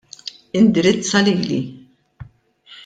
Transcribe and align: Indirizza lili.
Indirizza 0.59 1.19
lili. 1.25 1.59